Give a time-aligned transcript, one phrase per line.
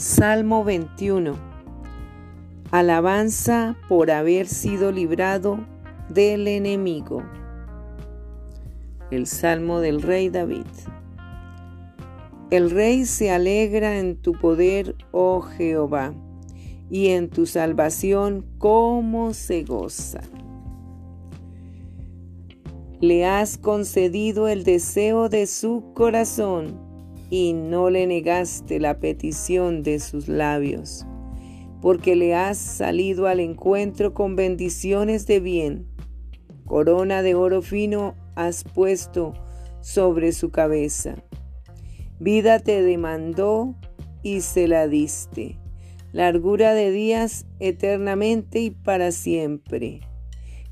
[0.00, 1.34] Salmo 21.
[2.70, 5.60] Alabanza por haber sido librado
[6.08, 7.22] del enemigo.
[9.10, 10.64] El Salmo del Rey David.
[12.50, 16.14] El Rey se alegra en tu poder, oh Jehová,
[16.88, 20.22] y en tu salvación como se goza.
[23.02, 26.89] Le has concedido el deseo de su corazón
[27.30, 31.06] y no le negaste la petición de sus labios,
[31.80, 35.86] porque le has salido al encuentro con bendiciones de bien.
[36.66, 39.32] Corona de oro fino has puesto
[39.80, 41.16] sobre su cabeza.
[42.18, 43.76] Vida te demandó
[44.22, 45.58] y se la diste.
[46.12, 50.00] Largura de días eternamente y para siempre.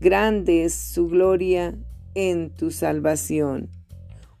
[0.00, 1.76] Grande es su gloria
[2.14, 3.70] en tu salvación.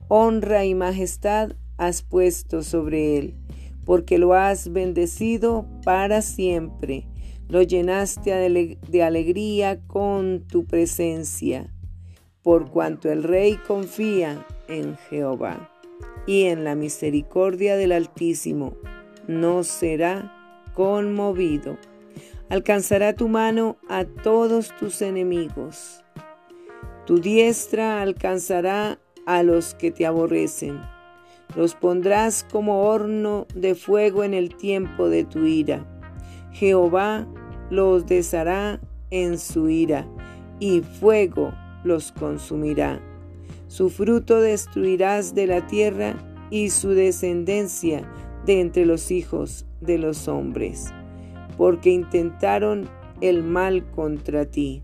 [0.08, 3.34] Honra y majestad has puesto sobre él,
[3.84, 7.06] porque lo has bendecido para siempre.
[7.48, 8.30] Lo llenaste
[8.88, 11.72] de alegría con tu presencia,
[12.42, 15.70] por cuanto el rey confía en Jehová
[16.26, 18.76] y en la misericordia del Altísimo,
[19.28, 20.32] no será
[20.74, 21.78] conmovido.
[22.48, 26.02] Alcanzará tu mano a todos tus enemigos.
[27.06, 30.80] Tu diestra alcanzará a los que te aborrecen
[31.56, 35.86] los pondrás como horno de fuego en el tiempo de tu ira.
[36.52, 37.26] Jehová
[37.70, 40.06] los deshará en su ira,
[40.60, 41.52] y fuego
[41.84, 43.00] los consumirá.
[43.68, 46.14] Su fruto destruirás de la tierra,
[46.50, 48.08] y su descendencia
[48.46, 50.92] de entre los hijos de los hombres,
[51.56, 52.88] porque intentaron
[53.20, 54.82] el mal contra ti,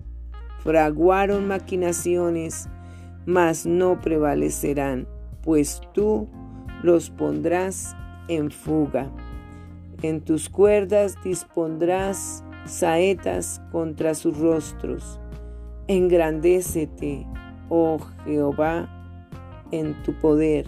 [0.64, 2.68] fraguaron maquinaciones,
[3.26, 5.06] mas no prevalecerán,
[5.42, 6.28] pues tú
[6.82, 7.96] los pondrás
[8.28, 9.10] en fuga.
[10.02, 15.20] En tus cuerdas dispondrás saetas contra sus rostros.
[15.88, 17.26] Engrandécete,
[17.68, 18.88] oh Jehová,
[19.72, 20.66] en tu poder.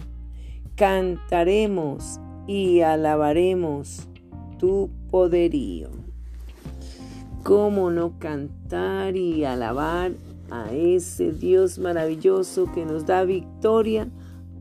[0.75, 4.07] Cantaremos y alabaremos
[4.59, 5.89] tu poderío.
[7.43, 10.11] ¿Cómo no cantar y alabar
[10.49, 14.07] a ese Dios maravilloso que nos da victoria?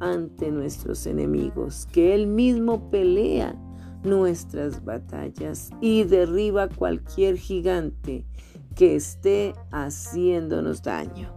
[0.02, 3.54] Ante nuestros enemigos, que Él mismo pelea
[4.02, 8.26] nuestras batallas y derriba cualquier gigante
[8.74, 11.32] que esté haciéndonos daño.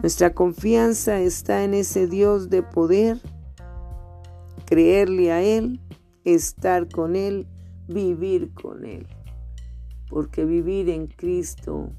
[0.00, 3.20] Nuestra confianza está en ese Dios de poder,
[4.66, 5.80] creerle a Él,
[6.24, 7.46] estar con Él,
[7.86, 9.06] vivir con Él.
[10.08, 11.92] Porque vivir en Cristo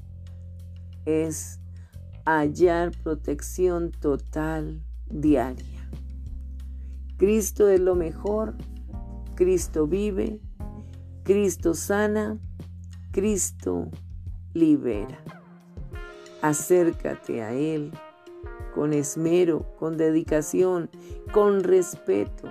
[1.06, 1.60] es
[2.26, 4.82] hallar protección total
[5.14, 5.88] diaria.
[7.16, 8.54] Cristo es lo mejor,
[9.36, 10.40] Cristo vive,
[11.22, 12.38] Cristo sana,
[13.12, 13.88] Cristo
[14.52, 15.18] libera.
[16.42, 17.92] Acércate a Él
[18.74, 20.90] con esmero, con dedicación,
[21.32, 22.48] con respeto,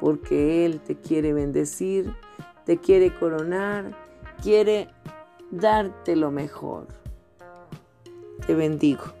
[0.00, 2.14] porque Él te quiere bendecir,
[2.64, 3.94] te quiere coronar,
[4.42, 4.88] quiere
[5.50, 6.88] darte lo mejor.
[8.46, 9.19] Te bendigo.